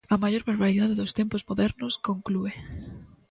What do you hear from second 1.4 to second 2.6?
modernos, conclúe.